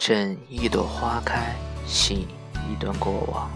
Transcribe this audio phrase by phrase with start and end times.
[0.00, 2.26] 枕一朵花开，醒
[2.66, 3.50] 一段过往。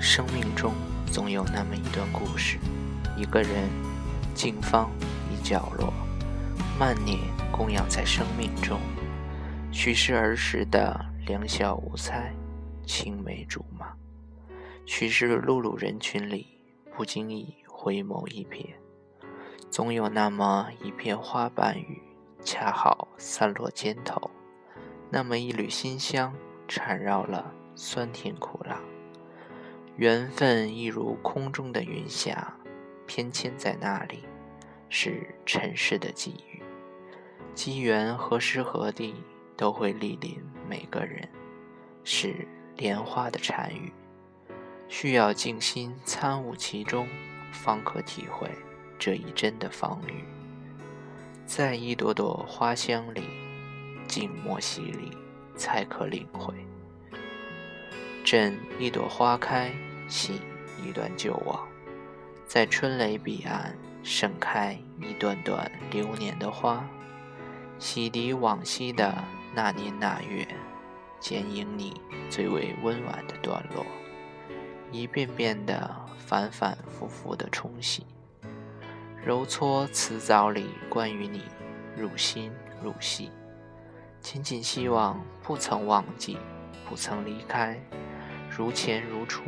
[0.00, 0.72] 生命中
[1.12, 2.56] 总有那么一段故事，
[3.14, 3.68] 一个人，
[4.34, 4.90] 静芳
[5.30, 5.92] 一角落，
[6.80, 7.18] 慢念
[7.52, 8.80] 供养在生命中。
[9.70, 12.34] 许是儿时的两小无猜，
[12.86, 13.88] 青梅竹马；
[14.86, 16.58] 许是碌碌人群里
[16.96, 18.70] 不经意回眸一瞥，
[19.70, 22.02] 总有那么一片花瓣雨，
[22.42, 24.30] 恰好散落肩头。
[25.08, 26.34] 那么一缕馨香
[26.66, 28.80] 缠绕了酸甜苦辣，
[29.96, 32.54] 缘分一如空中的云霞，
[33.06, 34.24] 偏跹在那里，
[34.88, 36.60] 是尘世的际遇。
[37.54, 39.14] 机缘何时何地
[39.56, 41.28] 都会莅临每个人，
[42.02, 42.46] 是
[42.76, 43.92] 莲花的禅语，
[44.88, 47.08] 需要静心参悟其中，
[47.52, 48.50] 方可体会
[48.98, 50.24] 这一真的芳语。
[51.46, 53.45] 在一朵朵花香里。
[54.06, 55.16] 静默洗礼，
[55.56, 56.54] 才可领会。
[58.24, 59.72] 枕一朵花开，
[60.08, 60.40] 醒
[60.84, 61.66] 一段旧往，
[62.46, 66.84] 在春雷彼岸盛开一段段流年的花，
[67.78, 69.14] 洗涤往昔的
[69.54, 70.46] 那年那月，
[71.20, 73.86] 剪影你最为温婉的段落，
[74.90, 78.04] 一遍遍的反反复复的冲洗，
[79.24, 81.44] 揉搓词藻里关于你
[81.96, 82.50] 入心
[82.82, 83.30] 入戏。
[84.28, 86.36] 仅仅希望不曾忘记，
[86.84, 87.80] 不曾离开，
[88.50, 89.44] 如前如初，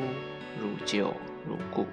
[0.56, 1.12] 如旧
[1.44, 1.84] 如故。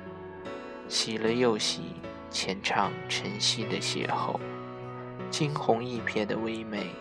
[0.88, 1.96] 洗了又洗，
[2.30, 4.40] 浅唱晨曦的邂逅，
[5.32, 6.92] 惊鸿一瞥的微美，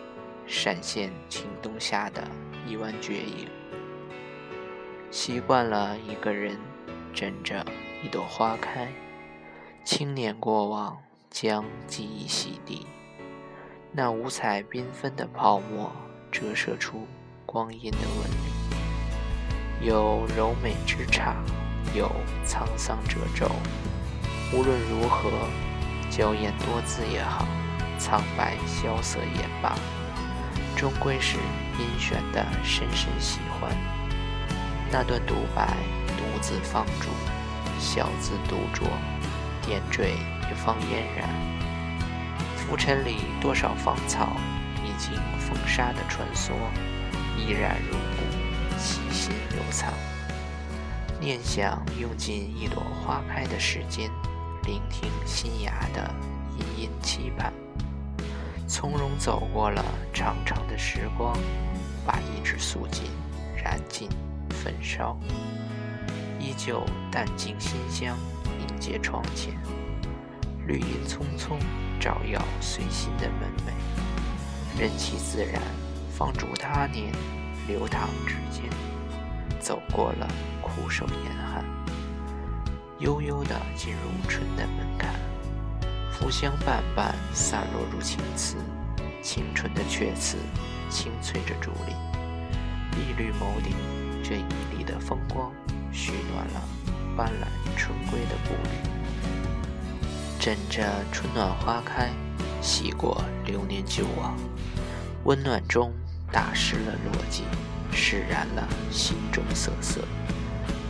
[0.47, 2.27] 闪现晴冬下的
[2.67, 3.47] 一弯绝影。
[5.11, 6.57] 习惯了一个人
[7.13, 7.63] 枕着
[8.03, 8.91] 一朵花开，
[9.83, 10.97] 轻捻过往，
[11.29, 12.87] 将记忆洗涤。
[13.97, 15.89] 那五彩缤纷的泡沫
[16.29, 17.07] 折射出
[17.45, 18.29] 光阴的纹
[19.79, 21.33] 理，有柔美之刹，
[21.95, 22.11] 有
[22.45, 23.49] 沧桑褶皱。
[24.51, 25.29] 无论如何，
[26.09, 27.47] 娇艳多姿也好，
[27.97, 29.73] 苍白萧瑟也罢，
[30.75, 31.37] 终归是
[31.79, 33.71] 阴玄的深深喜欢。
[34.91, 35.73] 那段独白，
[36.17, 37.07] 独自放逐，
[37.79, 38.89] 小字独酌，
[39.65, 40.15] 点缀
[40.51, 41.54] 一方嫣然。
[42.67, 44.35] 浮尘里多少芳草，
[44.83, 46.51] 已经风沙的穿梭，
[47.37, 49.93] 依然如故，细心留藏。
[51.19, 54.09] 念想用尽一朵花开的时间，
[54.63, 56.11] 聆听新芽的
[56.57, 57.53] 殷殷期盼，
[58.67, 61.37] 从容走过了长长的时光，
[62.03, 63.03] 把一支素锦
[63.55, 64.09] 燃尽
[64.49, 65.15] 焚烧，
[66.39, 68.17] 依旧淡尽馨香
[68.67, 69.53] 迎接窗前，
[70.65, 71.59] 绿荫葱葱。
[71.99, 75.61] 照耀随心的门楣，任其自然，
[76.15, 77.11] 放逐他年，
[77.67, 78.63] 流淌指尖，
[79.59, 80.27] 走过了
[80.61, 81.63] 苦守严寒，
[82.99, 85.13] 悠悠地进入春的门槛，
[86.11, 88.57] 馥香瓣瓣散落入青瓷，
[89.21, 90.37] 清纯的阙词
[90.89, 91.95] 清脆着竹林，
[92.91, 93.75] 碧绿眸底
[94.23, 95.51] 这一粒的风光，
[95.91, 96.61] 煦暖了
[97.17, 98.94] 斑斓春归的步履。
[100.45, 102.07] 枕着春暖花开，
[102.61, 104.37] 洗过流年旧往，
[105.23, 105.91] 温暖中
[106.31, 107.41] 打湿了落寂，
[107.91, 110.01] 释然了心中瑟瑟。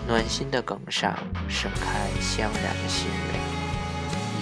[0.05, 1.17] 暖心的梗上
[1.47, 3.39] 盛开香染的心蕾，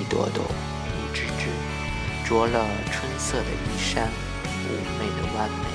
[0.02, 0.44] 一朵朵，
[0.88, 1.52] 一枝枝，
[2.28, 4.10] 着了春色的衣衫，
[4.66, 5.68] 妩媚的弯眉，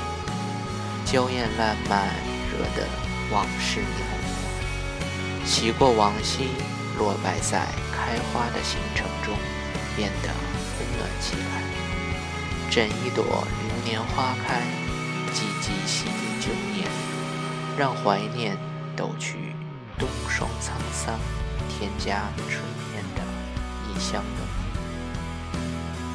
[1.04, 2.08] 娇艳烂漫，
[2.50, 2.88] 惹得
[3.30, 5.46] 往事难忘。
[5.46, 6.48] 洗过往昔。
[6.98, 9.34] 落败在开花的行程中，
[9.96, 11.62] 变得温暖起来。
[12.70, 14.60] 枕一朵流年花开，
[15.32, 16.86] 寂寂洗涤旧念，
[17.78, 18.58] 让怀念
[18.96, 19.54] 抖去
[19.96, 21.18] 冬霜沧桑，
[21.68, 22.62] 添加春
[22.92, 23.22] 天的
[23.86, 24.46] 异香浓。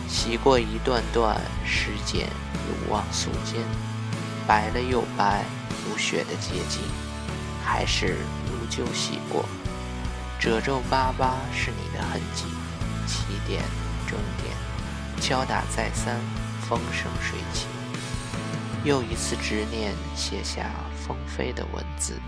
[0.08, 2.28] 洗过一段段时间
[2.68, 3.56] 如往素笺，
[4.46, 5.44] 白了又白，
[5.88, 6.82] 如雪的结晶，
[7.66, 9.44] 还是如旧洗过。
[10.44, 12.44] 褶皱巴巴是你的痕迹，
[13.08, 13.64] 起点、
[14.06, 14.54] 终点，
[15.22, 16.20] 敲打再三，
[16.60, 17.68] 风生水起。
[18.84, 22.20] 又一次执念，写下风飞的文字，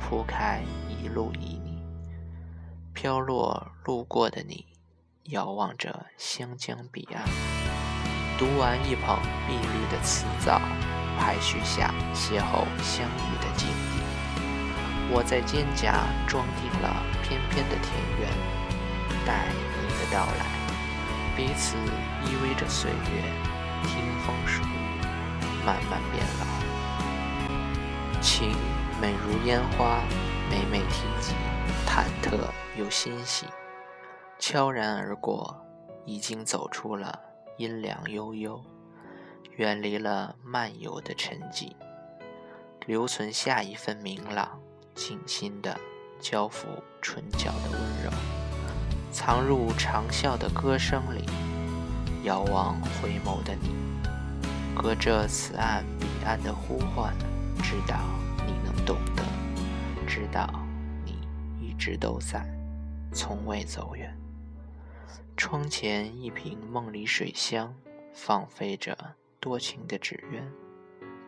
[0.00, 1.82] 铺开一路旖旎，
[2.94, 4.64] 飘落路过的你，
[5.24, 7.22] 遥望着湘江彼岸，
[8.38, 10.58] 读完一捧碧绿的词藻，
[11.18, 14.01] 排序下邂逅相遇的境地。
[15.14, 15.92] 我在肩胛
[16.26, 18.26] 装订了翩翩的田园，
[19.26, 19.46] 待
[19.82, 20.46] 你的到来，
[21.36, 21.76] 彼此
[22.24, 23.22] 依偎着岁月，
[23.82, 24.66] 听风数雨，
[25.66, 26.46] 慢慢变老。
[28.22, 28.56] 情
[29.02, 30.00] 美如烟花，
[30.48, 31.34] 每每提及，
[31.86, 32.38] 忐忑
[32.78, 33.44] 又欣喜。
[34.38, 35.62] 悄然而过，
[36.06, 37.20] 已经走出了
[37.58, 38.58] 阴凉悠悠，
[39.56, 41.72] 远离了漫游的沉寂，
[42.86, 44.58] 留存下一份明朗、
[44.94, 45.78] 静心的
[46.20, 46.66] 交付
[47.00, 48.10] 唇角的温柔，
[49.10, 51.24] 藏入长啸的歌声里。
[52.24, 53.74] 遥望回眸的你，
[54.76, 57.12] 隔着此岸彼岸的呼唤，
[57.62, 57.98] 知道
[58.46, 59.24] 你能懂得，
[60.06, 60.48] 知道
[61.04, 61.18] 你
[61.60, 62.46] 一直都在，
[63.12, 64.16] 从未走远。
[65.36, 67.74] 窗前一瓶梦里水乡，
[68.14, 68.96] 放飞着
[69.40, 70.48] 多情的纸鸢，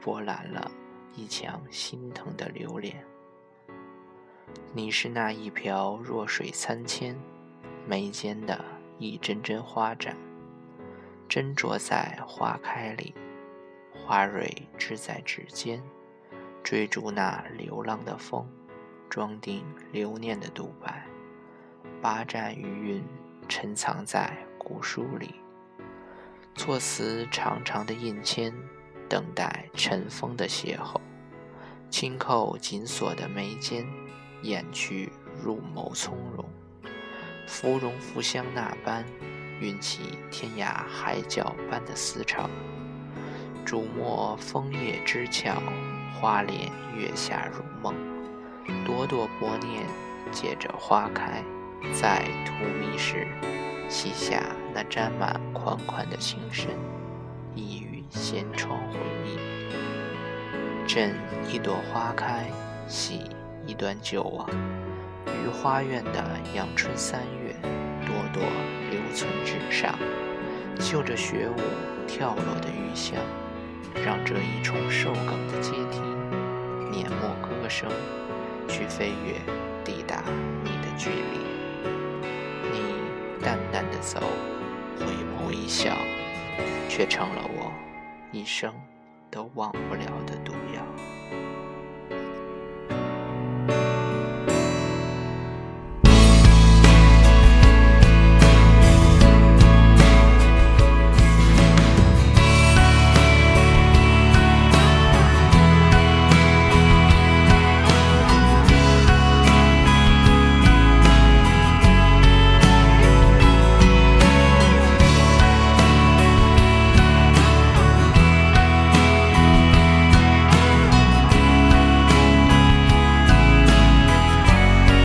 [0.01, 0.71] 波澜了
[1.17, 3.05] 一腔心疼的留恋。
[4.73, 7.17] 你是那一瓢弱水三千，
[7.87, 8.65] 眉间的
[8.99, 10.17] 一针针花盏。
[11.29, 13.15] 斟酌在花开里，
[13.93, 15.83] 花蕊织在指尖，
[16.63, 18.47] 追逐那流浪的风，
[19.09, 21.07] 装订留念的独白。
[22.03, 23.05] 八盏余韵
[23.49, 25.35] 沉藏在古书里，
[26.55, 28.53] 措辞长长的印签，
[29.09, 31.01] 等待尘封的邂逅。
[31.91, 33.87] 轻扣紧锁的眉间，
[34.45, 35.11] 掩去
[35.43, 36.45] 入眸从容，
[37.47, 39.05] 芙蓉芙香那般。
[39.61, 42.51] 运起天涯海角般的思潮，
[43.65, 45.55] 瞩目枫叶枝俏，
[46.13, 47.95] 花怜月下如梦。
[48.85, 49.87] 朵朵薄念
[50.33, 51.43] 借着花开，
[51.93, 52.53] 在荼
[52.83, 53.29] 蘼时
[53.89, 54.43] 洗下
[54.75, 56.69] 那沾满款款的情深，
[57.55, 59.39] 溢于闲窗回忆。
[60.87, 61.15] 枕
[61.49, 62.51] 一朵花开，
[62.89, 63.31] 喜
[63.67, 64.49] 一段旧往，
[65.27, 66.25] 于花院的
[66.55, 67.55] 阳春三月，
[68.07, 68.43] 朵朵。
[68.91, 69.99] 留存纸上，
[70.79, 71.61] 绣着雪舞
[72.07, 73.19] 跳落的余香，
[74.05, 75.99] 让这一重瘦梗的阶梯，
[76.93, 77.91] 碾没歌声，
[78.69, 79.35] 去飞越，
[79.83, 80.23] 抵达
[80.63, 81.41] 你的距离。
[82.71, 84.21] 你淡淡的走，
[85.01, 85.97] 回眸一笑，
[86.89, 87.73] 却成了我
[88.31, 88.73] 一生
[89.29, 90.87] 都忘不了的毒药。